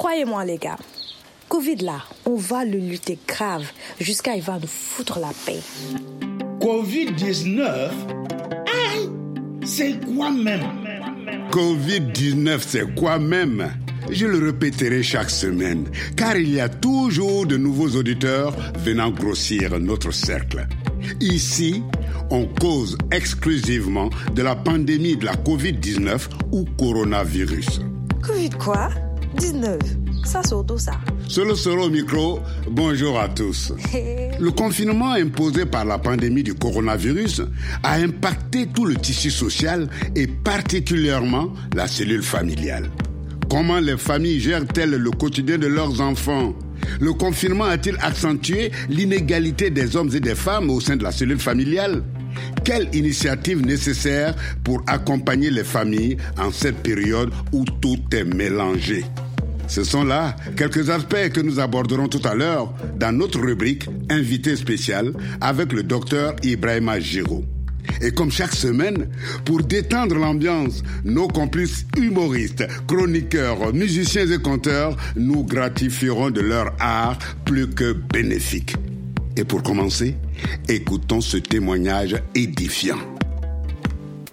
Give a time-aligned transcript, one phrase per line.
[0.00, 0.78] Croyez-moi, les gars,
[1.50, 3.66] Covid là, on va le lutter grave
[4.00, 5.60] jusqu'à il va nous foutre la paix.
[6.58, 7.90] Covid-19
[9.62, 10.62] C'est quoi même?
[11.50, 13.70] Covid-19, c'est quoi même?
[14.10, 15.86] Je le répéterai chaque semaine,
[16.16, 20.66] car il y a toujours de nouveaux auditeurs venant grossir notre cercle.
[21.20, 21.82] Ici,
[22.30, 27.82] on cause exclusivement de la pandémie de la Covid-19 ou coronavirus.
[28.22, 28.88] Covid quoi?
[29.36, 29.99] 19.
[31.28, 33.72] Solo Solo au micro, bonjour à tous.
[34.40, 37.42] Le confinement imposé par la pandémie du coronavirus
[37.82, 42.90] a impacté tout le tissu social et particulièrement la cellule familiale.
[43.50, 46.54] Comment les familles gèrent-elles le quotidien de leurs enfants?
[47.00, 51.40] Le confinement a-t-il accentué l'inégalité des hommes et des femmes au sein de la cellule
[51.40, 52.02] familiale?
[52.64, 54.34] Quelle initiative nécessaire
[54.64, 59.04] pour accompagner les familles en cette période où tout est mélangé?
[59.70, 64.56] Ce sont là quelques aspects que nous aborderons tout à l'heure dans notre rubrique Invité
[64.56, 67.44] spécial avec le docteur Ibrahima Giraud.
[68.02, 69.08] Et comme chaque semaine,
[69.44, 77.18] pour détendre l'ambiance, nos complices humoristes, chroniqueurs, musiciens et conteurs nous gratifieront de leur art
[77.44, 78.74] plus que bénéfique.
[79.36, 80.16] Et pour commencer,
[80.68, 82.98] écoutons ce témoignage édifiant.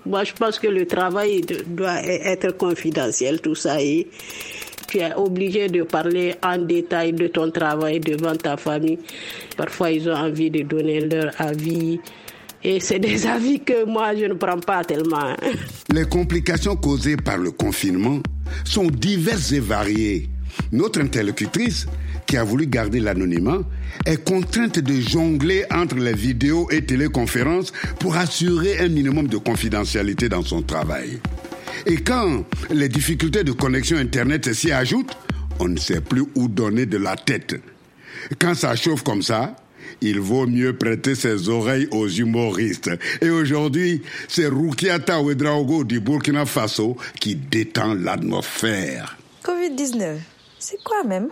[0.08, 3.77] Moi, je pense que le travail doit être confidentiel, tout ça.
[4.88, 8.99] Tu es obligé de parler en détail de ton travail devant ta famille.
[9.55, 11.99] Parfois, ils ont envie de donner leur avis.
[12.63, 15.35] Et c'est des avis que moi, je ne prends pas tellement.
[15.93, 18.19] Les complications causées par le confinement
[18.63, 20.30] sont diverses et variées.
[20.71, 21.85] Notre interlocutrice,
[22.25, 23.59] qui a voulu garder l'anonymat,
[24.05, 30.27] est contrainte de jongler entre les vidéos et téléconférences pour assurer un minimum de confidentialité
[30.27, 31.19] dans son travail.
[31.86, 35.17] Et quand les difficultés de connexion Internet s'y ajoutent,
[35.59, 37.56] on ne sait plus où donner de la tête.
[38.39, 39.56] Quand ça chauffe comme ça,
[40.02, 42.92] il vaut mieux prêter ses oreilles aux humoristes.
[43.21, 49.17] Et aujourd'hui, c'est Rukiata Ouedraogo du Burkina Faso qui détend l'atmosphère.
[49.43, 50.17] Covid-19,
[50.60, 51.30] c'est quoi même?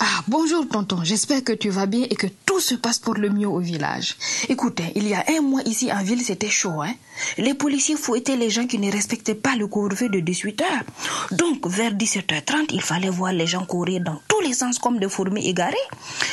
[0.00, 3.30] Ah, bonjour tonton, j'espère que tu vas bien et que tout se passe pour le
[3.30, 4.16] mieux au village.
[4.48, 6.94] Écoutez, il y a un mois ici en ville, c'était chaud, hein.
[7.38, 10.84] Les policiers fouettaient les gens qui ne respectaient pas le couvre-feu de 18 heures.
[11.30, 15.08] Donc, vers 17h30, il fallait voir les gens courir dans tous les sens comme des
[15.08, 15.76] fourmis égarées.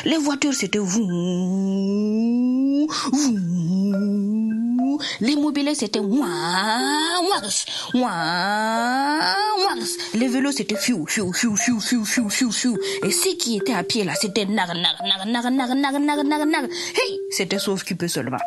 [0.06, 1.08] Les voitures, c'était vous,
[3.12, 4.61] vous.
[5.20, 5.36] Les
[5.76, 6.00] c'était
[10.14, 12.78] Les vélos, c'était fiou, fiou, fiou, fiou, fiou, fiou, fiou, fiou.
[13.04, 16.24] Et ceux qui étaient à pied, là, c'était nar, nar, nar, nar, nar, nar, nar,
[16.24, 16.64] nar, nar.
[16.64, 18.38] Hey, c'était sauf qui peut seulement.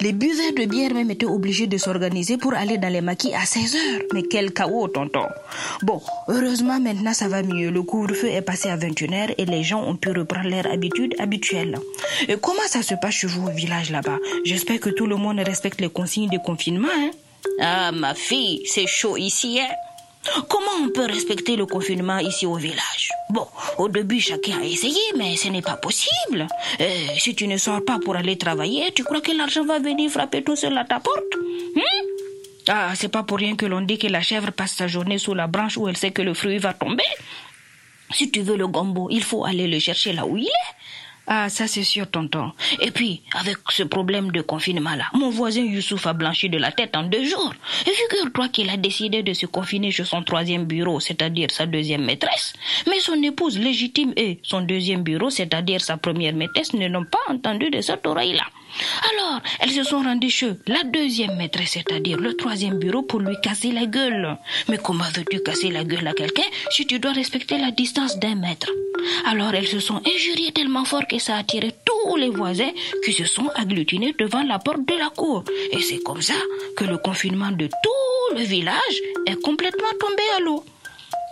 [0.00, 3.44] Les buveurs de bière même étaient obligés de s'organiser pour aller dans les maquis à
[3.44, 4.02] 16 heures.
[4.12, 5.26] Mais quel chaos, tonton.
[5.82, 7.70] Bon, heureusement, maintenant, ça va mieux.
[7.70, 11.14] Le couvre-feu est passé à 21 heures et les gens ont pu reprendre leur habitude
[11.18, 11.78] habituelle.
[12.28, 14.18] Et comment ça se passe chez vous au village là-bas?
[14.44, 17.10] J'espère que tout le monde respecte les consignes de confinement, hein?
[17.60, 19.72] Ah, ma fille, c'est chaud ici, hein?
[20.48, 23.10] Comment on peut respecter le confinement ici au village?
[23.30, 23.46] Bon,
[23.78, 26.46] au début, chacun a essayé, mais ce n'est pas possible.
[26.80, 30.10] Euh, si tu ne sors pas pour aller travailler, tu crois que l'argent va venir
[30.10, 31.34] frapper tout seul à ta porte?
[31.76, 32.06] Hein?
[32.68, 35.34] Ah, c'est pas pour rien que l'on dit que la chèvre passe sa journée sous
[35.34, 37.04] la branche où elle sait que le fruit va tomber.
[38.10, 40.74] Si tu veux le gombo, il faut aller le chercher là où il est.
[41.30, 42.52] Ah, ça c'est sûr, tonton.
[42.80, 46.96] Et puis, avec ce problème de confinement-là, mon voisin Youssouf a blanchi de la tête
[46.96, 47.52] en deux jours.
[47.86, 52.06] Et figure-toi qu'il a décidé de se confiner chez son troisième bureau, c'est-à-dire sa deuxième
[52.06, 52.54] maîtresse.
[52.88, 57.18] Mais son épouse légitime et son deuxième bureau, c'est-à-dire sa première maîtresse, ne l'ont pas
[57.28, 58.44] entendu de cette oreille-là.
[59.12, 63.36] Alors, elles se sont rendues chez la deuxième maîtresse, c'est-à-dire le troisième bureau, pour lui
[63.42, 64.36] casser la gueule.
[64.68, 68.34] Mais comment veux-tu casser la gueule à quelqu'un si tu dois respecter la distance d'un
[68.34, 68.70] mètre?
[69.26, 72.70] Alors, elles se sont injuriées tellement fort que ça a attiré tous les voisins
[73.04, 75.44] qui se sont agglutinés devant la porte de la cour.
[75.72, 76.34] Et c'est comme ça
[76.76, 80.64] que le confinement de tout le village est complètement tombé à l'eau.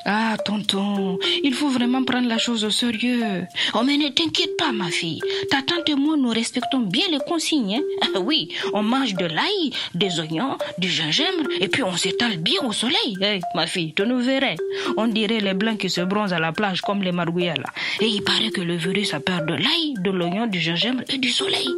[0.09, 3.45] Ah, tonton, il faut vraiment prendre la chose au sérieux.
[3.75, 5.21] Oh, mais ne t'inquiète pas, ma fille.
[5.51, 7.79] Ta tante et moi, nous respectons bien les consignes.
[7.79, 8.09] Hein?
[8.15, 12.63] Ah oui, on mange de l'ail, des oignons, du gingembre, et puis on s'étale bien
[12.63, 13.17] au soleil.
[13.21, 14.55] Hey, ma fille, tu nous verrais.
[14.97, 17.73] On dirait les blancs qui se bronzent à la plage comme les margouillas, là.
[18.01, 21.19] Et il paraît que le virus a peur de l'ail, de l'oignon, du gingembre et
[21.19, 21.69] du soleil.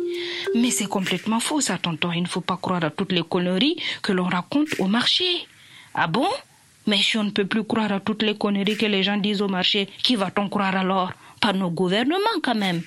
[0.55, 2.13] Mais c'est complètement faux, ça, tonton.
[2.13, 5.25] Il ne faut pas croire à toutes les conneries que l'on raconte au marché.
[5.95, 6.27] Ah bon?
[6.89, 9.43] Mais si on ne peut plus croire à toutes les conneries que les gens disent
[9.43, 11.13] au marché, qui va-t-on croire alors?
[11.41, 12.83] Par nos gouvernements quand même.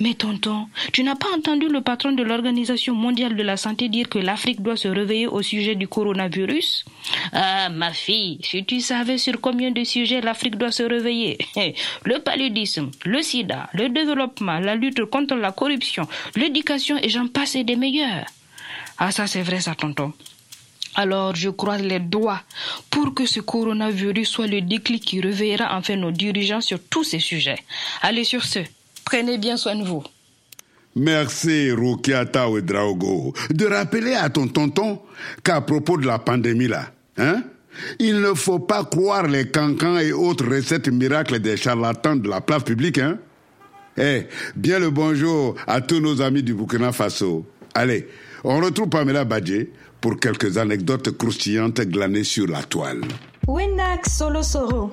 [0.00, 4.08] Mais tonton, tu n'as pas entendu le patron de l'Organisation mondiale de la santé dire
[4.08, 6.86] que l'Afrique doit se réveiller au sujet du coronavirus?
[7.34, 11.36] Ah, ma fille, si tu savais sur combien de sujets l'Afrique doit se réveiller.
[12.04, 17.56] Le paludisme, le sida, le développement, la lutte contre la corruption, l'éducation et j'en passe
[17.56, 18.24] des meilleurs.
[18.96, 20.14] Ah, ça c'est vrai ça, tonton.
[20.94, 22.40] Alors je croise les doigts
[22.90, 27.20] pour que ce coronavirus soit le déclic qui réveillera enfin nos dirigeants sur tous ces
[27.20, 27.58] sujets.
[28.02, 28.60] Allez sur ce,
[29.04, 30.02] prenez bien soin de vous.
[30.96, 35.00] Merci Rukiata Ouedraogo de rappeler à ton tonton
[35.44, 37.44] qu'à propos de la pandémie là, hein,
[38.00, 42.40] il ne faut pas croire les cancans et autres recettes miracles des charlatans de la
[42.40, 43.18] place publique, hein.
[43.96, 44.26] Eh,
[44.56, 47.44] bien le bonjour à tous nos amis du Burkina Faso.
[47.74, 48.08] Allez,
[48.44, 49.66] on retrouve Pamela Badje
[50.00, 53.02] pour quelques anecdotes croustillantes glanées sur la toile.
[53.46, 54.90] Winak Solosoro.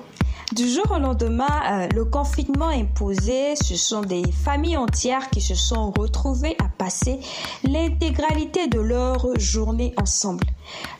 [0.54, 5.54] Du jour au lendemain, euh, le confinement imposé, ce sont des familles entières qui se
[5.54, 7.20] sont retrouvées à passer
[7.64, 10.44] l'intégralité de leur journée ensemble.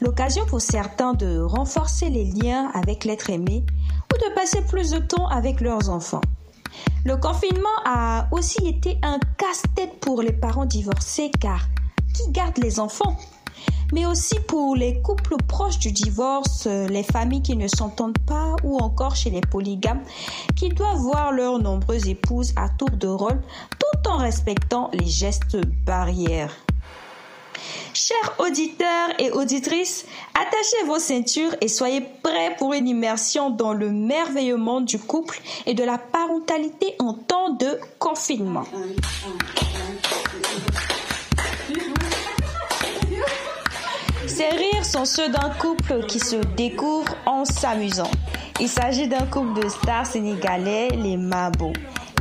[0.02, 3.64] L'occasion pour certains de renforcer les liens avec l'être aimé
[4.12, 6.20] ou de passer plus de temps avec leurs enfants.
[7.06, 11.68] Le confinement a aussi été un casse-tête pour les parents divorcés car
[12.14, 13.16] qui garde les enfants?
[13.92, 18.78] Mais aussi pour les couples proches du divorce, les familles qui ne s'entendent pas ou
[18.78, 20.02] encore chez les polygames
[20.56, 23.40] qui doivent voir leurs nombreuses épouses à tour de rôle
[23.78, 26.54] tout en respectant les gestes barrières.
[27.94, 33.90] Chers auditeurs et auditrices, attachez vos ceintures et soyez prêts pour une immersion dans le
[33.90, 38.64] merveilleux monde du couple et de la parentalité en temps de confinement.
[44.38, 48.08] Ces rires sont ceux d'un couple qui se découvre en s'amusant.
[48.60, 51.72] Il s'agit d'un couple de stars sénégalais, les Mabo.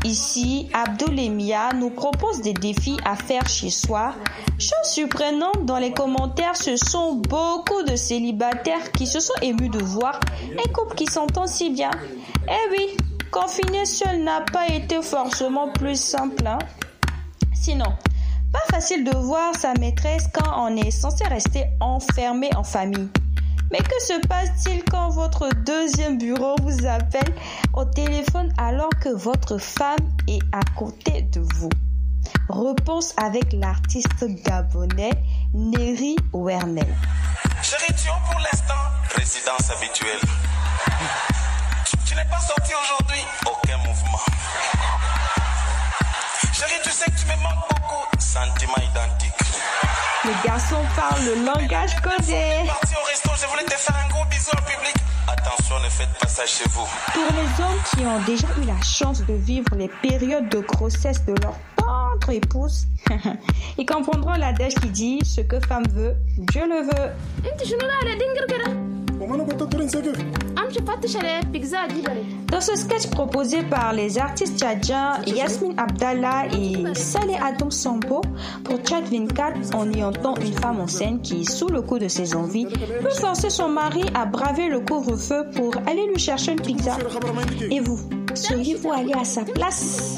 [0.03, 4.15] Ici, Abdul et Mia nous propose des défis à faire chez soi.
[4.57, 9.83] Chose surprenante, dans les commentaires, ce sont beaucoup de célibataires qui se sont émus de
[9.83, 10.19] voir
[10.53, 11.91] un couple qui s'entend si bien.
[12.49, 12.97] Eh oui,
[13.29, 16.47] confiner seul n'a pas été forcément plus simple.
[16.47, 16.57] Hein?
[17.53, 17.93] Sinon,
[18.71, 23.09] facile de voir sa maîtresse quand on est censé rester enfermé en famille.
[23.71, 27.33] Mais que se passe-t-il quand votre deuxième bureau vous appelle
[27.73, 29.97] au téléphone alors que votre femme
[30.27, 31.69] est à côté de vous?
[32.49, 35.11] Réponse avec l'artiste gabonais
[35.53, 36.87] Neri Wernel.
[37.61, 38.73] Chérie, tu pour l'instant
[39.15, 40.19] Résidence habituelle.
[41.85, 44.19] Tu, tu n'es pas sorti aujourd'hui Aucun mouvement.
[46.57, 48.17] Chérie, tu sais que tu me manques beaucoup.
[48.17, 49.33] Sentiments identiques.
[50.25, 52.65] Le garçon parle le langage codé.
[52.65, 54.95] Parti au resto, je voulais te faire un gros bisou en public.
[55.27, 56.87] Attention, ne faites pas ça chez vous.
[57.13, 61.23] Pour les hommes qui ont déjà eu la chance de vivre les périodes de grossesse
[61.25, 62.87] de leur tendre épouse,
[63.77, 67.11] ils comprendront l'adage qui dit ce que femme veut, Dieu le veut.
[72.51, 78.21] Dans ce sketch proposé par les artistes tchadjiens Yasmine Abdallah et Saleh Adam Sambo
[78.63, 82.07] pour Tchad 24, on y entend une femme en scène qui, sous le coup de
[82.07, 86.61] ses envies, peut forcer son mari à braver le couvre-feu pour aller lui chercher une
[86.61, 86.97] pizza.
[87.71, 87.99] Et vous,
[88.33, 90.17] seriez-vous allé à sa place?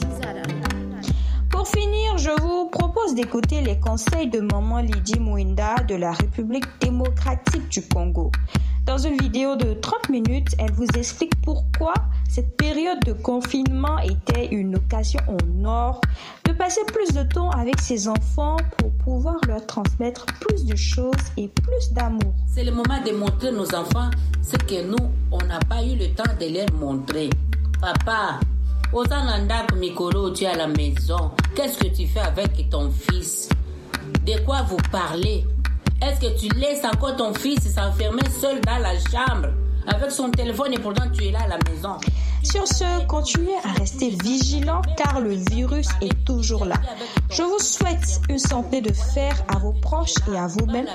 [2.19, 7.81] Je vous propose d'écouter les conseils de maman Lydie Mouinda de la République démocratique du
[7.87, 8.29] Congo.
[8.85, 11.93] Dans une vidéo de 30 minutes, elle vous explique pourquoi
[12.27, 16.01] cette période de confinement était une occasion en or
[16.45, 21.13] de passer plus de temps avec ses enfants pour pouvoir leur transmettre plus de choses
[21.37, 22.33] et plus d'amour.
[22.53, 24.09] C'est le moment de montrer nos enfants
[24.41, 27.29] ce que nous, on n'a pas eu le temps de leur montrer.
[27.79, 28.41] Papa,
[28.91, 31.31] Osananda Mikoro, tu es à la maison.
[31.55, 33.47] Qu'est-ce que tu fais avec ton fils?
[34.25, 35.45] De quoi vous parlez?
[36.01, 39.49] Est-ce que tu laisses encore ton fils s'enfermer seul dans la chambre?
[39.85, 41.97] Avec son téléphone et pourtant tu es là à la maison
[42.43, 46.75] Sur ce, continuez à rester vigilant car le virus est toujours là.
[47.29, 50.87] Je vous souhaite une santé de fer à vos proches et à vous-même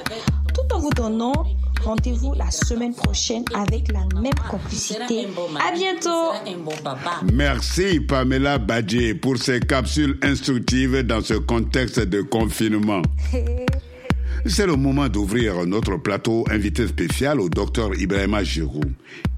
[0.52, 1.44] tout en vous donnant
[1.84, 5.26] rendez-vous la semaine prochaine avec la même complicité.
[5.60, 6.32] À bientôt.
[7.32, 13.02] Merci Pamela Badje pour ces capsules instructives dans ce contexte de confinement.
[14.46, 18.82] C'est le moment d'ouvrir notre plateau invité spécial au docteur Ibrahima Giroux,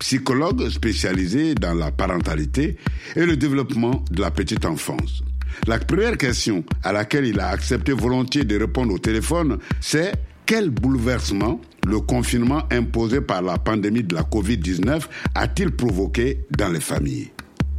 [0.01, 2.77] psychologue spécialisé dans la parentalité
[3.15, 5.23] et le développement de la petite enfance.
[5.69, 10.13] La première question à laquelle il a accepté volontiers de répondre au téléphone, c'est
[10.47, 15.03] quel bouleversement le confinement imposé par la pandémie de la COVID-19
[15.35, 17.31] a-t-il provoqué dans les familles?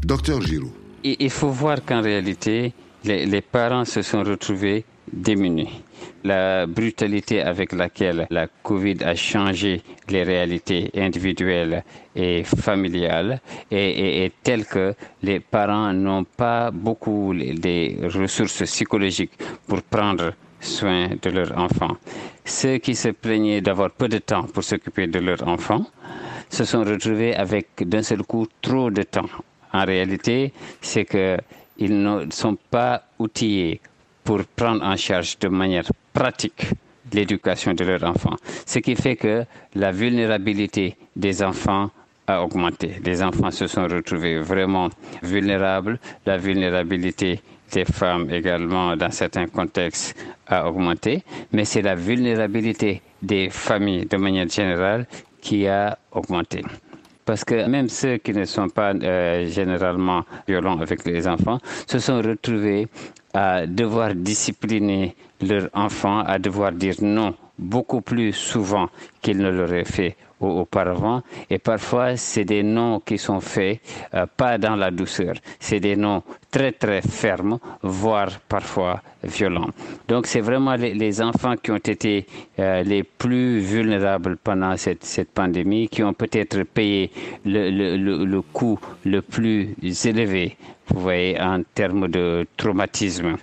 [0.04, 0.74] Docteur Giroux.
[1.04, 2.74] il faut voir qu'en réalité,
[3.06, 5.82] les, parents se sont retrouvés démunis.
[6.26, 11.84] La brutalité avec laquelle la Covid a changé les réalités individuelles
[12.16, 13.40] et familiales
[13.72, 14.94] est, telle que
[15.24, 21.98] les parents n'ont pas beaucoup des ressources psychologiques pour prendre soin de leurs enfants.
[22.46, 25.86] Ceux qui se plaignaient d'avoir peu de temps pour s'occuper de leurs enfants
[26.50, 29.30] se sont retrouvés avec d'un seul coup trop de temps.
[29.74, 31.38] En réalité, c'est que
[31.78, 33.80] ils ne sont pas outillés
[34.24, 36.68] pour prendre en charge de manière pratique
[37.14, 38.36] l'éducation de leurs enfants.
[38.66, 39.46] Ce qui fait que
[39.76, 41.92] la vulnérabilité des enfants
[42.28, 43.00] a augmenté.
[43.06, 44.90] Les enfants se sont retrouvés vraiment
[45.24, 46.00] vulnérables.
[46.26, 47.40] La vulnérabilité
[47.72, 50.16] des femmes également, dans certains contextes,
[50.48, 51.24] a augmenté.
[51.52, 55.06] Mais c'est la vulnérabilité des familles de manière générale
[55.42, 56.64] qui a augmenté.
[57.26, 62.00] Parce que même ceux qui ne sont pas euh, généralement violents avec les enfants se
[62.00, 62.88] sont retrouvés
[63.34, 68.88] à devoir discipliner leurs enfants, à devoir dire non beaucoup plus souvent
[69.22, 71.22] qu'ils ne l'auraient fait auparavant.
[71.50, 73.80] Et parfois, c'est des noms qui sont faits
[74.14, 75.36] euh, pas dans la douceur.
[75.60, 79.70] C'est des noms très très fermes, voire parfois violents.
[80.08, 82.26] Donc, c'est vraiment les, enfants qui ont été
[82.60, 87.12] euh, les plus vulnérables pendant cette, cette pandémie, qui ont peut-être payé
[87.46, 89.76] le, le, le, coût le plus
[90.06, 93.38] élevé, vous voyez, en termes de traumatisme.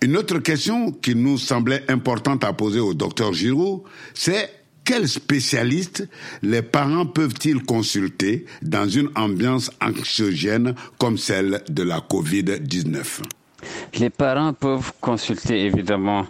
[0.00, 3.82] Une autre question qui nous semblait importante à poser au docteur Giraud,
[4.14, 4.57] c'est
[4.88, 6.08] quels spécialistes
[6.42, 13.20] les parents peuvent-ils consulter dans une ambiance anxiogène comme celle de la COVID-19
[14.00, 16.26] Les parents peuvent consulter évidemment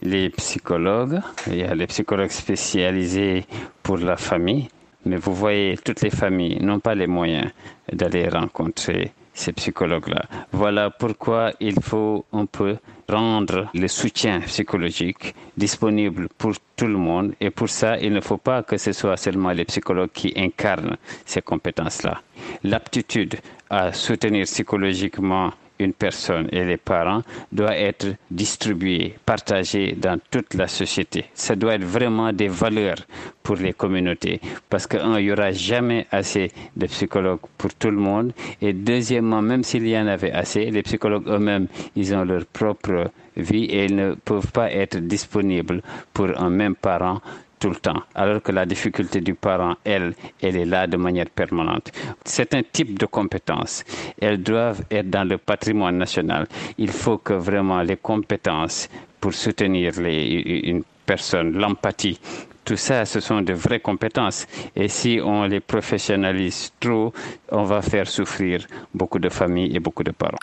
[0.00, 1.20] les psychologues.
[1.48, 3.44] Il y a les psychologues spécialisés
[3.82, 4.68] pour la famille.
[5.04, 7.50] Mais vous voyez, toutes les familles n'ont pas les moyens
[7.92, 10.22] d'aller rencontrer ces psychologues-là.
[10.52, 12.76] Voilà pourquoi il faut un peu
[13.08, 17.34] rendre le soutien psychologique disponible pour tout le monde.
[17.40, 20.96] Et pour ça, il ne faut pas que ce soit seulement les psychologues qui incarnent
[21.24, 22.20] ces compétences-là.
[22.64, 23.36] L'aptitude
[23.70, 30.66] à soutenir psychologiquement une personne et les parents doit être distribué, partagé dans toute la
[30.68, 31.26] société.
[31.34, 32.98] Ça doit être vraiment des valeurs
[33.42, 38.32] pour les communautés parce qu'il n'y aura jamais assez de psychologues pour tout le monde.
[38.60, 41.66] Et deuxièmement, même s'il y en avait assez, les psychologues eux-mêmes,
[41.96, 45.82] ils ont leur propre vie et ils ne peuvent pas être disponibles
[46.12, 47.20] pour un même parent
[47.58, 51.28] tout le temps, alors que la difficulté du parent, elle, elle est là de manière
[51.30, 51.90] permanente.
[52.24, 53.84] C'est un type de compétences.
[54.20, 56.46] Elles doivent être dans le patrimoine national.
[56.78, 58.88] Il faut que vraiment les compétences
[59.20, 62.20] pour soutenir une personne, l'empathie,
[62.68, 64.46] tout ça, ce sont de vraies compétences.
[64.76, 67.14] Et si on les professionnalise trop,
[67.50, 70.36] on va faire souffrir beaucoup de familles et beaucoup de parents.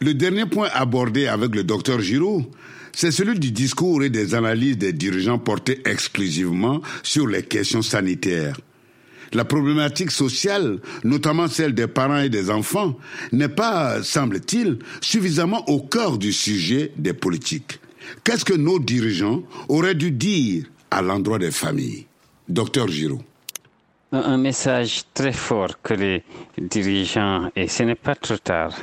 [0.00, 2.46] Le dernier point abordé avec le docteur Giroud,
[2.92, 8.60] c'est celui du discours et des analyses des dirigeants portés exclusivement sur les questions sanitaires.
[9.32, 12.96] La problématique sociale, notamment celle des parents et des enfants,
[13.30, 17.78] n'est pas, semble-t-il, suffisamment au cœur du sujet des politiques.
[18.24, 22.06] Qu'est-ce que nos dirigeants auraient dû dire à l'endroit des familles?
[22.48, 23.22] Docteur Giraud.
[24.12, 26.24] Un message très fort que les
[26.58, 28.74] dirigeants, et ce n'est pas trop tard,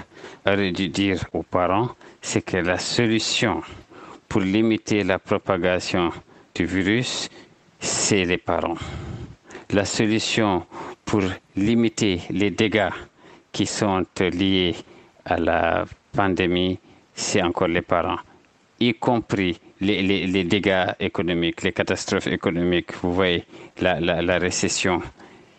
[0.46, 1.90] auraient dû dire aux parents,
[2.22, 3.62] c'est que la solution
[4.28, 6.12] pour limiter la propagation
[6.54, 7.30] du virus,
[7.80, 8.78] c'est les parents.
[9.72, 10.66] La solution
[11.06, 11.22] pour
[11.56, 12.90] limiter les dégâts
[13.52, 14.76] qui sont liés
[15.26, 16.80] à la pandémie,
[17.14, 18.20] c'est encore les parents,
[18.80, 23.44] y compris les, dégâts économiques, les catastrophes économiques, vous voyez,
[23.80, 25.02] la, la récession,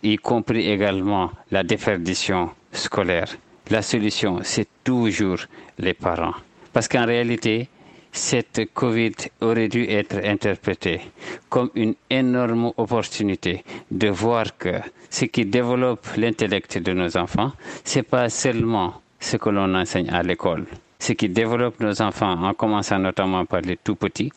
[0.03, 3.29] y compris également la déperdition scolaire.
[3.71, 5.41] La solution, c'est toujours
[5.79, 6.35] les parents.
[6.73, 7.69] Parce qu'en réalité,
[8.13, 11.01] cette Covid aurait dû être interprétée
[11.49, 17.53] comme une énorme opportunité de voir que ce qui développe l'intellect de nos enfants,
[17.85, 20.67] c'est pas seulement ce que l'on enseigne à l'école.
[20.99, 24.33] Ce qui développe nos enfants, en commençant notamment par les tout petits,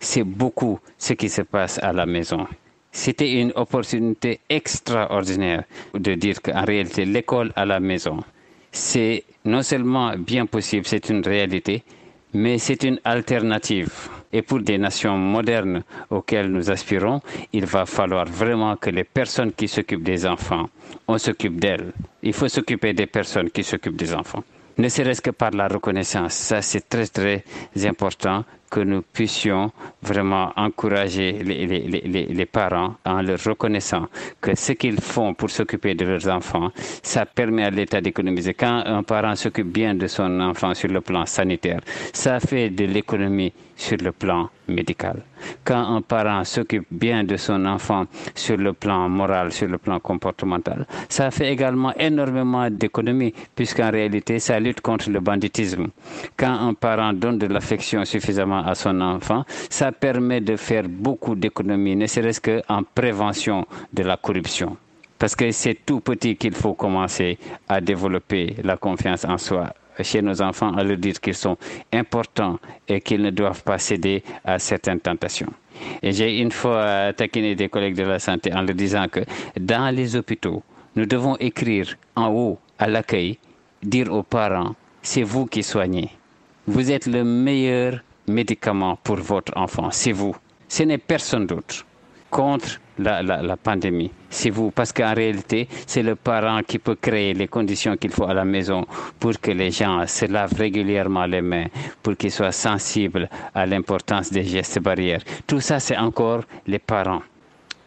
[0.00, 2.46] c'est beaucoup ce qui se passe à la maison.
[2.92, 8.22] C'était une opportunité extraordinaire de dire qu'en réalité, l'école à la maison,
[8.72, 11.82] c'est non seulement bien possible, c'est une réalité,
[12.34, 14.08] mais c'est une alternative.
[14.32, 17.20] Et pour des nations modernes auxquelles nous aspirons,
[17.52, 20.68] il va falloir vraiment que les personnes qui s'occupent des enfants,
[21.06, 21.92] on s'occupe d'elles.
[22.22, 24.44] Il faut s'occuper des personnes qui s'occupent des enfants.
[24.78, 27.42] Ne serait-ce que par la reconnaissance, ça c'est très très
[27.84, 34.06] important que nous puissions vraiment encourager les, parents en leur reconnaissant
[34.40, 36.70] que ce qu'ils font pour s'occuper de leurs enfants,
[37.02, 38.54] ça permet à l'État d'économiser.
[38.54, 41.80] Quand un parent s'occupe bien de son enfant sur le plan sanitaire,
[42.12, 45.22] ça fait de l'économie sur le plan médical.
[45.64, 48.04] Quand un parent s'occupe bien de son enfant
[48.34, 54.40] sur le plan moral, sur le plan comportemental, ça fait également énormément d'économies puisqu'en réalité,
[54.40, 55.86] ça lutte contre le banditisme.
[56.36, 61.36] Quand un parent donne de l'affection suffisamment à son enfant, ça permet de faire beaucoup
[61.36, 64.76] d'économies, ne serait-ce qu'en prévention de la corruption.
[65.18, 70.22] Parce que c'est tout petit qu'il faut commencer à développer la confiance en soi chez
[70.22, 71.56] nos enfants à leur dire qu'ils sont
[71.92, 75.52] importants et qu'ils ne doivent pas céder à certaines tentations.
[76.02, 79.20] Et j'ai une fois taquiné des collègues de la santé en leur disant que
[79.58, 80.62] dans les hôpitaux,
[80.96, 83.38] nous devons écrire en haut à l'accueil,
[83.82, 86.10] dire aux parents, c'est vous qui soignez.
[86.66, 90.34] Vous êtes le meilleur médicament pour votre enfant, c'est vous.
[90.68, 91.86] Ce n'est personne d'autre
[92.30, 94.10] contre la, la, pandémie.
[94.30, 98.24] C'est vous, parce qu'en réalité, c'est le parent qui peut créer les conditions qu'il faut
[98.24, 98.84] à la maison
[99.18, 101.66] pour que les gens se lavent régulièrement les mains,
[102.02, 105.22] pour qu'ils soient sensibles à l'importance des gestes barrières.
[105.46, 107.22] Tout ça, c'est encore les parents.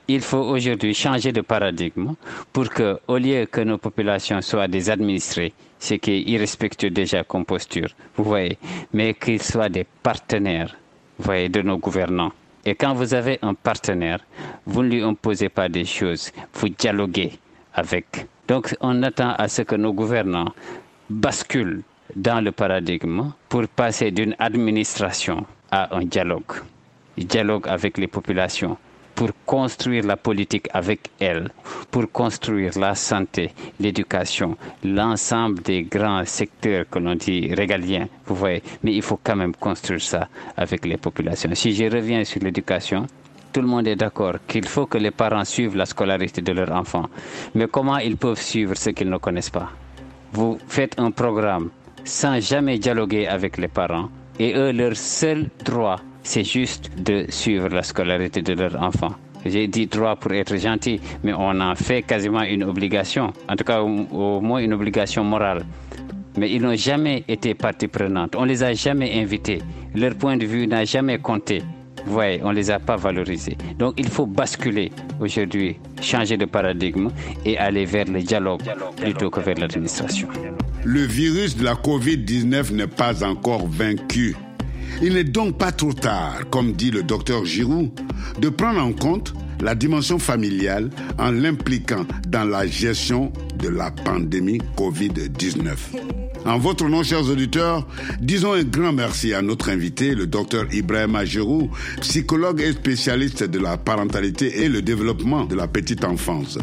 [0.08, 2.16] Il faut aujourd'hui changer de paradigme
[2.52, 7.24] pour que, au lieu que nos populations soient des administrés, ce qui est irrespectueux déjà
[7.24, 8.58] comme posture, vous voyez,
[8.94, 10.76] mais qu'ils soient des partenaires,
[11.18, 12.32] vous voyez, de nos gouvernants
[12.66, 14.20] et quand vous avez un partenaire,
[14.66, 17.32] vous ne lui imposez pas des choses, vous dialoguez
[17.74, 18.28] avec.
[18.48, 20.54] Donc on attend à ce que nos gouvernants
[21.10, 21.82] basculent
[22.16, 26.54] dans le paradigme pour passer d'une administration à un dialogue.
[27.18, 28.78] Dialogue avec les populations,
[29.22, 31.52] pour construire la politique avec elle,
[31.92, 38.64] pour construire la santé, l'éducation, l'ensemble des grands secteurs que l'on dit régaliens, vous voyez.
[38.82, 41.54] Mais il faut quand même construire ça avec les populations.
[41.54, 43.06] Si je reviens sur l'éducation,
[43.54, 46.72] tout le monde est d'accord qu'il faut que les parents suivent la scolarité de leurs
[46.72, 47.08] enfants.
[47.54, 49.70] Mais comment ils peuvent suivre ce qu'ils ne connaissent pas?
[50.34, 51.70] Vous faites un programme
[52.04, 54.10] sans jamais dialoguer avec les parents
[54.40, 59.16] et eux, leur seul droit c'est juste de suivre la scolarité de leurs enfants.
[59.46, 63.64] J'ai dit droit pour être gentil, mais on en fait quasiment une obligation, en tout
[63.64, 65.66] cas au, moins une obligation morale.
[66.38, 69.60] Mais ils n'ont jamais été partie prenante, on les a jamais invités,
[69.96, 71.64] leur point de vue n'a jamais compté.
[72.06, 73.58] Vous voyez, on ne les a pas valorisés.
[73.78, 77.10] Donc il faut basculer aujourd'hui, changer de paradigme
[77.46, 78.64] et aller vers le dialogue
[78.98, 80.28] plutôt que vers l'administration.
[80.84, 84.36] Le virus de la COVID-19 n'est pas encore vaincu.
[85.02, 87.92] Il n'est donc pas trop tard, comme dit le docteur Giroud,
[88.40, 94.60] de prendre en compte la dimension familiale en l'impliquant dans la gestion de la pandémie
[94.78, 95.76] Covid-19.
[96.46, 97.88] En votre nom, chers auditeurs,
[98.20, 101.70] disons un grand merci à notre invité, le docteur Ibrahim Giroud,
[102.02, 106.58] psychologue et spécialiste de la parentalité et le développement de la petite enfance.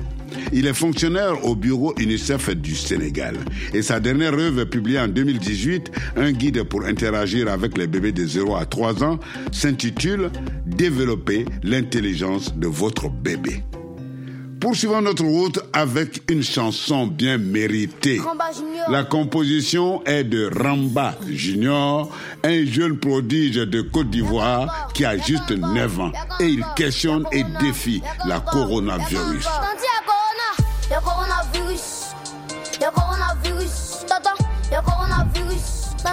[0.52, 3.36] Il est fonctionnaire au bureau UNICEF du Sénégal.
[3.74, 8.26] Et sa dernière œuvre publiée en 2018, un guide pour interagir avec les bébés de
[8.26, 9.18] 0 à 3 ans,
[9.52, 10.30] s'intitule
[10.66, 13.62] Développer l'intelligence de votre bébé.
[14.60, 18.20] Poursuivons notre route avec une chanson bien méritée.
[18.88, 22.10] La composition est de Ramba Junior,
[22.42, 27.44] un jeune prodige de Côte d'Ivoire qui a juste 9 ans et il questionne et
[27.60, 29.46] défie la coronavirus.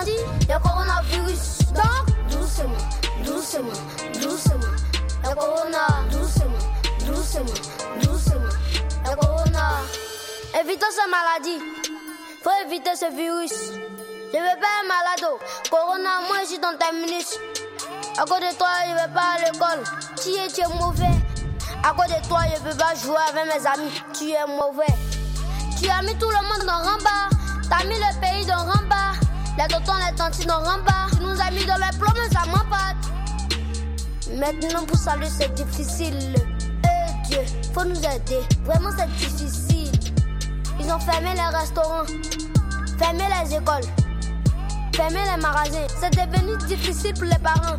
[0.05, 0.11] Dit
[0.49, 2.85] Le coronavirus, donc doucement,
[3.23, 3.79] doucement,
[4.21, 4.73] doucement.
[5.23, 6.63] Le corona, doucement,
[7.05, 7.45] doucement,
[8.01, 8.53] doucement.
[9.05, 9.81] Le corona.
[10.59, 11.63] Évitons cette maladie,
[12.43, 13.71] faut éviter ce virus.
[14.33, 15.39] Je veux pas être malade.
[15.69, 17.39] Corona, moi je suis dans ta minute.
[18.17, 19.83] À cause de toi, je vais pas à l'école.
[20.21, 21.05] Tu es, tu mauvais.
[21.83, 24.01] À cause de toi, je peux pas jouer avec mes amis.
[24.13, 24.85] Tu es mauvais.
[25.81, 27.29] Tu as mis tout le monde dans Ramba.
[27.69, 29.04] T'as mis le pays dans Ramba.
[29.57, 31.07] Les tontons, les tantis dans Ramba.
[31.11, 32.93] Tu nous as mis dans les plombs, ça pas.
[34.33, 36.35] Maintenant, pour saluer, c'est difficile.
[36.83, 37.39] Eh Dieu,
[37.73, 38.41] faut nous aider.
[38.63, 39.91] Vraiment, c'est difficile.
[40.79, 42.05] Ils ont fermé les restaurants,
[42.99, 43.89] fermé les écoles,
[44.93, 45.87] fermé les magasins.
[46.01, 47.77] C'est devenu difficile pour les parents.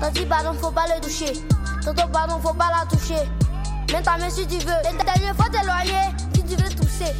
[0.00, 1.32] T'as dit, pardon, faut pas le toucher.
[1.84, 3.28] Tonton, pardon, faut pas la toucher.
[3.92, 4.72] Mets ta main si tu veux.
[4.90, 7.14] Les dernières fois t'éloigner si tu veux tousser.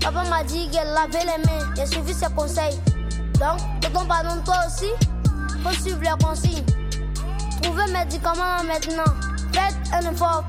[0.00, 1.74] Papa m'a dit qu'elle lavait les mains.
[1.76, 2.80] J'ai suivi ses conseils.
[3.40, 4.90] Donc, tonton, pardon, toi aussi.
[5.64, 6.64] Faut suivre les consignes.
[7.62, 9.12] Trouvez médicaments maintenant.
[9.52, 10.44] Faites un effort.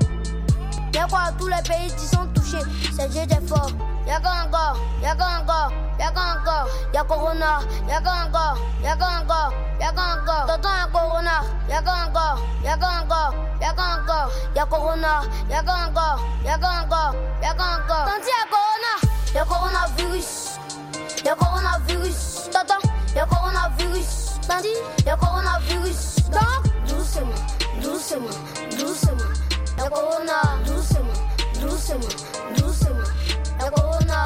[0.92, 2.62] Mais quoi, tous les pays qui sont touchés,
[2.94, 3.70] c'est Dieu fort.
[4.06, 10.68] y'a encore, y'a encore, y'a encore, y'a corona, y'a encore, y'a encore, y'a encore, tonton
[10.68, 17.52] y'a corona, y'a encore, y'a encore, y'a encore, y'a corona, y'a encore, y'a encore, y'a
[17.52, 18.94] encore, tanti y'a corona,
[19.34, 20.51] y'a coronavirus,
[21.24, 24.68] y'a coronavirus, tonton, y'a coronavirus, tanti,
[25.06, 27.42] y'a coronavirus, donc doucement,
[27.82, 28.38] doucement,
[28.78, 29.32] doucement,
[29.78, 31.18] y'a corona, doucement,
[31.60, 32.16] doucement,
[32.56, 33.10] doucement,
[33.60, 34.24] y'a corona.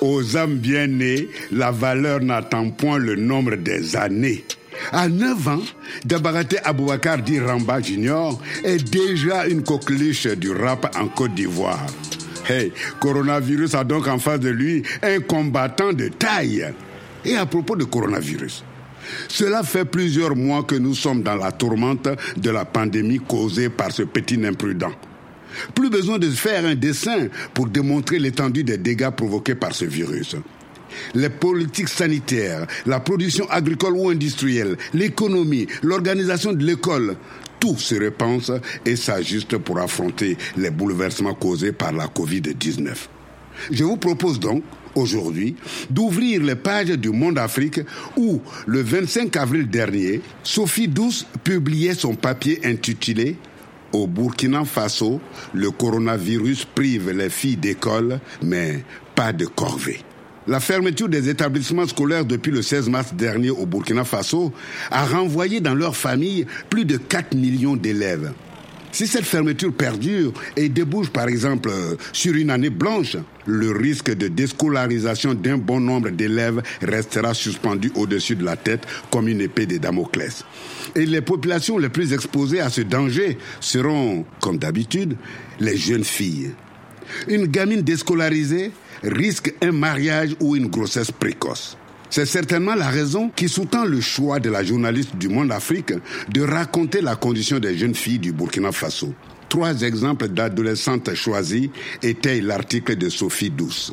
[0.00, 4.44] Aux âmes bien nées, la valeur n'attend point le nombre des années.
[4.92, 5.60] À 9 ans,
[6.06, 11.84] Dabarate Aboubakar dit Ramba Junior est déjà une coqueluche du rap en Côte d'Ivoire.
[12.50, 16.66] Hey, coronavirus a donc en face de lui un combattant de taille.
[17.24, 18.64] Et à propos de coronavirus,
[19.28, 23.92] cela fait plusieurs mois que nous sommes dans la tourmente de la pandémie causée par
[23.92, 24.90] ce petit imprudent.
[25.76, 30.34] Plus besoin de faire un dessin pour démontrer l'étendue des dégâts provoqués par ce virus.
[31.14, 37.16] Les politiques sanitaires, la production agricole ou industrielle, l'économie, l'organisation de l'école,
[37.60, 38.50] tout se repense
[38.84, 42.88] et s'ajuste pour affronter les bouleversements causés par la COVID-19.
[43.70, 45.54] Je vous propose donc aujourd'hui
[45.90, 47.80] d'ouvrir les pages du Monde Afrique
[48.16, 53.36] où, le 25 avril dernier, Sophie Douce publiait son papier intitulé
[53.92, 55.20] Au Burkina Faso,
[55.52, 60.00] le coronavirus prive les filles d'école, mais pas de corvée.
[60.50, 64.52] La fermeture des établissements scolaires depuis le 16 mars dernier au Burkina Faso
[64.90, 68.32] a renvoyé dans leurs familles plus de 4 millions d'élèves.
[68.90, 71.70] Si cette fermeture perdure et débouche par exemple
[72.12, 78.34] sur une année blanche, le risque de déscolarisation d'un bon nombre d'élèves restera suspendu au-dessus
[78.34, 78.82] de la tête
[79.12, 80.44] comme une épée de Damoclès.
[80.96, 85.14] Et les populations les plus exposées à ce danger seront, comme d'habitude,
[85.60, 86.50] les jeunes filles.
[87.28, 91.76] Une gamine déscolarisée risque un mariage ou une grossesse précoce.
[92.10, 95.92] C'est certainement la raison qui sous-tend le choix de la journaliste du Monde Afrique
[96.28, 99.14] de raconter la condition des jeunes filles du Burkina Faso.
[99.48, 101.70] Trois exemples d'adolescentes choisies
[102.02, 103.92] étaient l'article de Sophie Douce.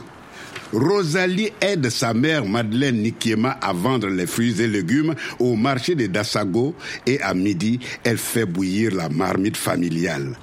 [0.74, 6.08] Rosalie aide sa mère Madeleine Nikiema à vendre les fruits et légumes au marché de
[6.08, 10.36] Dassago et à midi, elle fait bouillir la marmite familiale.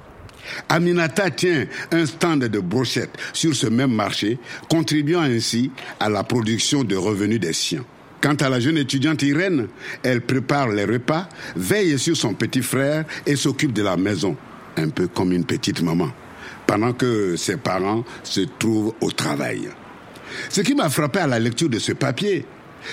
[0.69, 4.37] Aminata tient un stand de brochettes sur ce même marché,
[4.69, 7.85] contribuant ainsi à la production de revenus des siens.
[8.21, 9.67] Quant à la jeune étudiante Irène,
[10.01, 14.35] elle prépare les repas, veille sur son petit frère et s'occupe de la maison,
[14.77, 16.09] un peu comme une petite maman,
[16.65, 19.69] pendant que ses parents se trouvent au travail.
[20.49, 22.45] Ce qui m'a frappé à la lecture de ce papier,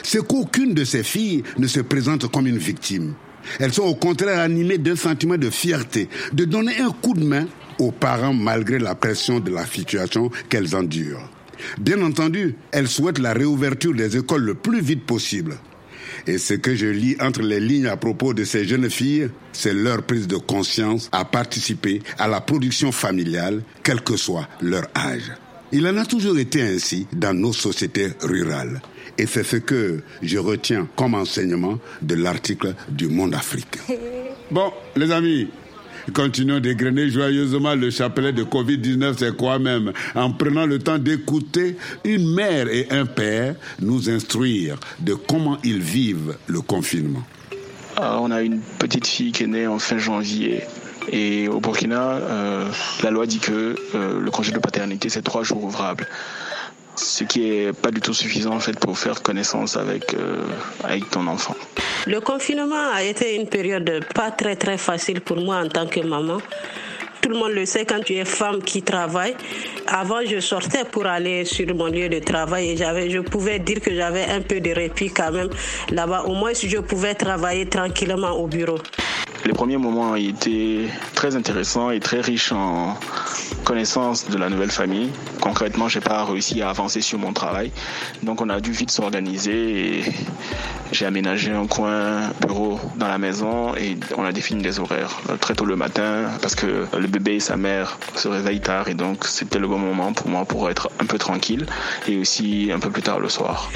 [0.03, 3.15] c'est qu'aucune de ces filles ne se présente comme une victime.
[3.59, 7.47] Elles sont au contraire animées d'un sentiment de fierté, de donner un coup de main
[7.79, 11.29] aux parents malgré la pression de la situation qu'elles endurent.
[11.79, 15.57] Bien entendu, elles souhaitent la réouverture des écoles le plus vite possible.
[16.27, 19.73] Et ce que je lis entre les lignes à propos de ces jeunes filles, c'est
[19.75, 25.33] leur prise de conscience à participer à la production familiale, quel que soit leur âge.
[25.75, 28.83] Il en a toujours été ainsi dans nos sociétés rurales.
[29.17, 33.79] Et c'est ce que je retiens comme enseignement de l'article du Monde Afrique.
[34.51, 35.49] Bon, les amis,
[36.13, 39.95] continuons d'égrener joyeusement le chapelet de Covid-19, c'est quoi même?
[40.15, 45.81] En prenant le temps d'écouter une mère et un père nous instruire de comment ils
[45.81, 47.23] vivent le confinement.
[47.99, 50.61] Euh, on a une petite fille qui est née en fin janvier.
[51.09, 52.65] Et au Burkina, euh,
[53.03, 56.07] la loi dit que euh, le congé de paternité, c'est trois jours ouvrables
[56.97, 60.37] ce qui est pas du tout suffisant en fait pour faire connaissance avec euh,
[60.85, 61.57] avec ton enfant.
[62.07, 66.01] Le confinement a été une période pas très très facile pour moi en tant que
[66.01, 66.39] maman.
[67.23, 69.37] Tout le monde le sait quand tu es femme qui travaille.
[69.87, 73.81] Avant, je sortais pour aller sur mon lieu de travail et j'avais, je pouvais dire
[73.81, 75.49] que j'avais un peu de répit quand même
[75.91, 76.25] là-bas.
[76.25, 78.79] Au moins, je pouvais travailler tranquillement au bureau.
[79.45, 82.97] Les premiers moments été très intéressants et très riches en
[83.63, 85.11] connaissance de la nouvelle famille.
[85.41, 87.73] Concrètement, j'ai pas réussi à avancer sur mon travail,
[88.23, 90.05] donc on a dû vite s'organiser et
[90.93, 95.55] j'ai aménagé un coin bureau dans la maison et on a défini des horaires très
[95.55, 99.25] tôt le matin parce que le bébé et sa mère se réveillent tard et donc
[99.25, 101.65] c'était le bon moment pour moi pour être un peu tranquille
[102.07, 103.71] et aussi un peu plus tard le soir.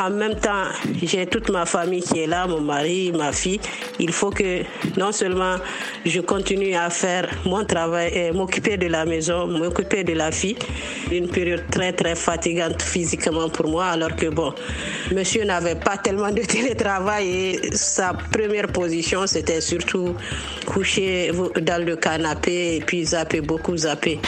[0.00, 0.64] En même temps,
[1.02, 3.60] j'ai toute ma famille qui est là, mon mari, ma fille.
[4.00, 4.62] Il faut que
[4.96, 5.56] non seulement
[6.04, 10.56] je continue à faire mon travail et m'occuper de la maison, m'occuper de la fille.
[11.10, 14.52] Une période très très fatigante physiquement pour moi, alors que bon,
[15.14, 20.14] monsieur n'avait pas tellement de télétravail et sa première position c'était surtout
[20.66, 24.18] coucher dans le canapé et puis zapper, beaucoup zapper.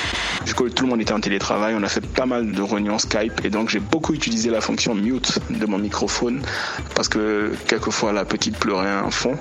[0.47, 2.99] Vu que tout le monde était en télétravail, on a fait pas mal de réunions
[2.99, 6.43] Skype et donc j'ai beaucoup utilisé la fonction mute de mon microphone
[6.95, 9.37] parce que quelquefois la petite pleurait un fond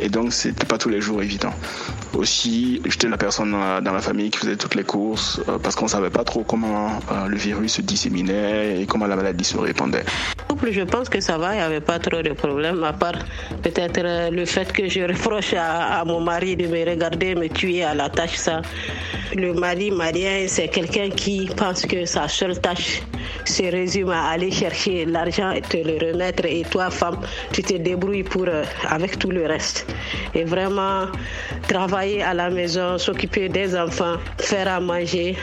[0.00, 1.52] et donc c'était pas tous les jours évident.
[2.14, 5.88] Aussi, j'étais la personne dans la, famille qui faisait toutes les courses euh, parce qu'on
[5.88, 10.04] savait pas trop comment euh, le virus se disséminait et comment la maladie se répandait.
[10.70, 13.18] Je pense que ça va, il n'y avait pas trop de problèmes, à part
[13.62, 17.82] peut-être euh, le fait que je reproche à, mon mari de me regarder, me tuer
[17.82, 18.36] à la tâche.
[18.36, 18.62] Ça.
[19.34, 23.02] Le mari malien, c'est quelqu'un qui pense que sa seule tâche
[23.44, 26.44] se résume à aller chercher l'argent et te le remettre.
[26.46, 27.18] Et toi, femme,
[27.52, 28.46] tu te débrouilles pour,
[28.88, 29.86] avec tout le reste.
[30.34, 31.06] Et vraiment,
[31.68, 35.36] travailler à la maison, s'occuper des enfants, faire à manger,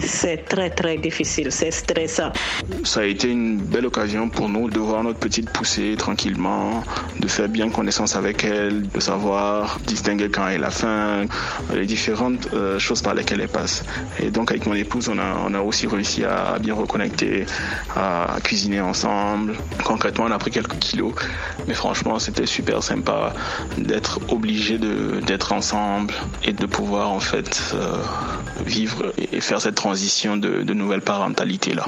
[0.00, 2.32] c'est très très difficile, c'est stressant.
[2.84, 6.82] Ça a été une belle occasion pour nous de voir notre petite pousser tranquillement,
[7.20, 11.26] de faire bien connaissance avec elle, de savoir distinguer quand elle a faim,
[11.74, 13.84] les différentes euh, choses par lesquelles elle passe.
[14.18, 17.46] Et donc avec mon épouse, on a, on a aussi réussi à bien reconnecter,
[17.94, 19.54] à cuisiner ensemble.
[19.84, 21.14] Concrètement, on a pris quelques kilos,
[21.66, 23.34] mais franchement, c'était super sympa
[23.78, 27.96] d'être obligé d'être ensemble et de pouvoir en fait euh,
[28.64, 31.84] vivre et faire cette transition de, de nouvelle parentalité là.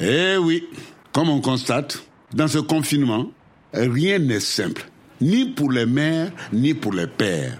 [0.00, 0.64] Eh oui,
[1.12, 2.02] comme on constate,
[2.34, 3.26] dans ce confinement,
[3.72, 4.88] rien n'est simple,
[5.20, 7.58] ni pour les mères, ni pour les pères.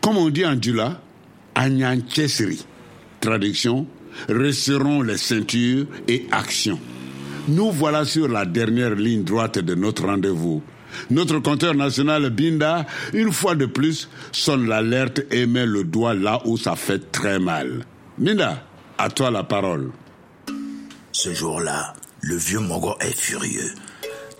[0.00, 1.00] Comme on dit en Dula,
[3.20, 3.86] Traduction,
[4.28, 6.78] resserrons les ceintures et action.
[7.48, 10.62] Nous voilà sur la dernière ligne droite de notre rendez-vous.
[11.10, 16.40] Notre compteur national Binda, une fois de plus, sonne l'alerte et met le doigt là
[16.46, 17.84] où ça fait très mal.
[18.18, 18.64] Binda,
[18.98, 19.90] à toi la parole.
[21.12, 23.74] Ce jour-là, le vieux Mogo est furieux.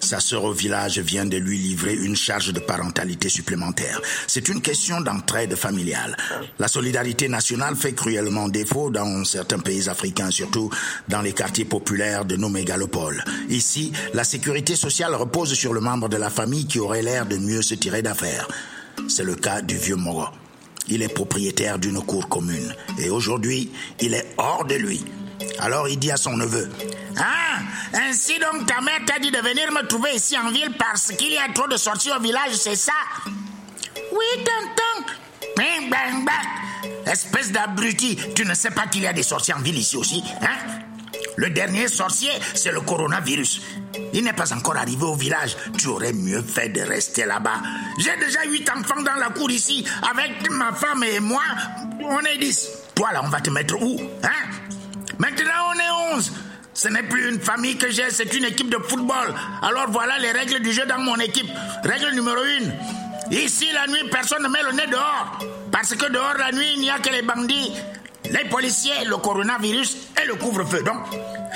[0.01, 4.01] Sa sœur au village vient de lui livrer une charge de parentalité supplémentaire.
[4.27, 6.17] C'est une question d'entraide familiale.
[6.59, 10.71] La solidarité nationale fait cruellement défaut dans certains pays africains, surtout
[11.09, 13.23] dans les quartiers populaires de nos mégalopoles.
[13.49, 17.37] Ici, la sécurité sociale repose sur le membre de la famille qui aurait l'air de
[17.37, 18.49] mieux se tirer d'affaire.
[19.09, 20.27] C'est le cas du vieux Mogo.
[20.89, 25.05] Il est propriétaire d'une cour commune et aujourd'hui, il est hors de lui.
[25.59, 26.69] Alors il dit à son neveu,
[27.19, 27.59] Ah,
[27.95, 31.33] ainsi donc ta mère t'a dit de venir me trouver ici en ville parce qu'il
[31.33, 32.93] y a trop de sorties au village, c'est ça?
[33.27, 35.13] Oui, tonton.
[35.57, 37.07] Bing, bang, bang.
[37.07, 40.23] Espèce d'abruti, tu ne sais pas qu'il y a des sorciers en ville ici aussi,
[40.43, 40.81] hein?
[41.37, 43.63] Le dernier sorcier, c'est le coronavirus.
[44.13, 45.57] Il n'est pas encore arrivé au village.
[45.79, 47.63] Tu aurais mieux fait de rester là-bas.
[47.99, 49.87] J'ai déjà huit enfants dans la cour ici.
[50.11, 51.43] Avec ma femme et moi,
[52.03, 52.69] on est dix.
[52.95, 54.51] Toi là, on va te mettre où Hein?
[55.19, 56.33] Maintenant, on est 11.
[56.73, 59.35] Ce n'est plus une famille que j'ai, c'est une équipe de football.
[59.63, 61.51] Alors voilà les règles du jeu dans mon équipe.
[61.83, 62.73] Règle numéro une.
[63.31, 65.39] Ici, la nuit, personne ne met le nez dehors.
[65.71, 67.73] Parce que dehors, la nuit, il n'y a que les bandits,
[68.25, 70.83] les policiers, le coronavirus et le couvre-feu.
[70.83, 70.97] Donc,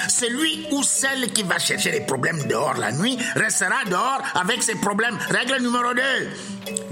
[0.08, 4.76] celui ou celle qui va chercher les problèmes dehors la nuit restera dehors avec ses
[4.76, 5.18] problèmes.
[5.30, 6.02] Règle numéro 2.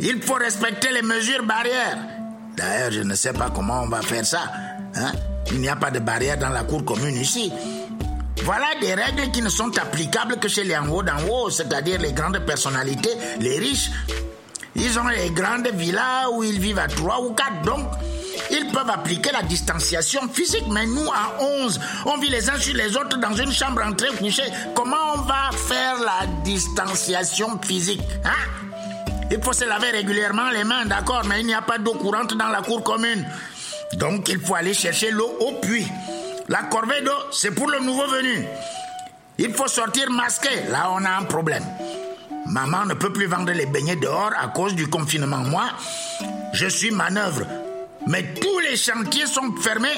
[0.00, 1.98] Il faut respecter les mesures barrières.
[2.56, 4.52] D'ailleurs, je ne sais pas comment on va faire ça.
[4.94, 5.12] Hein?
[5.50, 7.52] Il n'y a pas de barrière dans la cour commune ici.
[8.44, 12.00] Voilà des règles qui ne sont applicables que chez les en haut d'en haut, c'est-à-dire
[12.00, 13.90] les grandes personnalités, les riches.
[14.74, 17.86] Ils ont les grandes villas où ils vivent à trois ou quatre, donc
[18.50, 20.64] ils peuvent appliquer la distanciation physique.
[20.70, 24.08] Mais nous, à 11, on vit les uns sur les autres dans une chambre entrée
[24.18, 24.50] couchée.
[24.74, 28.30] Comment on va faire la distanciation physique hein?
[29.30, 32.34] Il faut se laver régulièrement les mains, d'accord, mais il n'y a pas d'eau courante
[32.36, 33.26] dans la cour commune.
[33.94, 35.86] Donc il faut aller chercher l'eau au puits.
[36.48, 38.44] La corvée d'eau, c'est pour le nouveau venu.
[39.38, 40.50] Il faut sortir masqué.
[40.68, 41.64] Là, on a un problème.
[42.46, 45.38] Maman ne peut plus vendre les beignets dehors à cause du confinement.
[45.38, 45.64] Moi,
[46.52, 47.46] je suis manœuvre.
[48.06, 49.88] Mais tous les chantiers sont fermés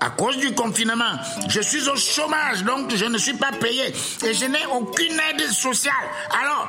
[0.00, 1.16] à cause du confinement.
[1.48, 3.92] Je suis au chômage, donc je ne suis pas payé.
[4.24, 5.94] Et je n'ai aucune aide sociale.
[6.40, 6.68] Alors,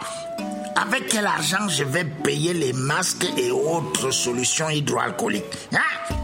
[0.76, 6.16] avec quel argent je vais payer les masques et autres solutions hydroalcooliques hein?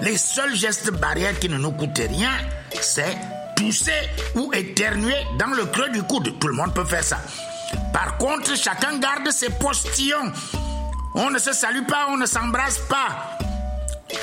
[0.00, 2.32] Les seuls gestes barrières qui ne nous coûtent rien,
[2.80, 3.16] c'est
[3.56, 3.92] tousser
[4.34, 6.38] ou éternuer dans le creux du coude.
[6.38, 7.18] Tout le monde peut faire ça.
[7.92, 10.32] Par contre, chacun garde ses postillons.
[11.14, 13.38] On ne se salue pas, on ne s'embrasse pas.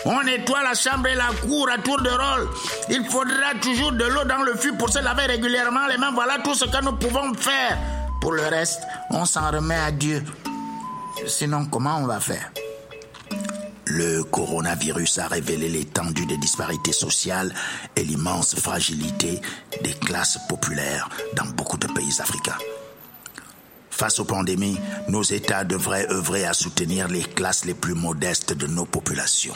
[0.05, 2.49] On nettoie la chambre et la cour à tour de rôle.
[2.89, 6.11] Il faudra toujours de l'eau dans le fût pour se laver régulièrement les mains.
[6.11, 7.77] Voilà tout ce que nous pouvons faire.
[8.21, 10.23] Pour le reste, on s'en remet à Dieu.
[11.27, 12.51] Sinon, comment on va faire?
[13.85, 17.53] Le coronavirus a révélé l'étendue des disparités sociales
[17.95, 19.41] et l'immense fragilité
[19.83, 22.57] des classes populaires dans beaucoup de pays africains.
[23.89, 28.65] Face aux pandémies, nos États devraient œuvrer à soutenir les classes les plus modestes de
[28.65, 29.53] nos populations.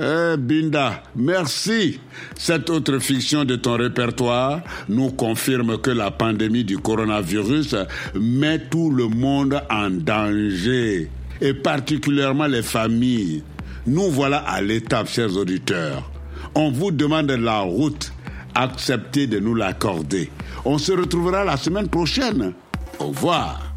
[0.00, 1.98] Eh, Binda, merci.
[2.36, 7.74] Cette autre fiction de ton répertoire nous confirme que la pandémie du coronavirus
[8.14, 13.42] met tout le monde en danger, et particulièrement les familles.
[13.86, 16.10] Nous voilà à l'étape, chers auditeurs.
[16.54, 18.12] On vous demande la route.
[18.54, 20.30] Acceptez de nous l'accorder.
[20.64, 22.52] On se retrouvera la semaine prochaine.
[22.98, 23.67] Au revoir.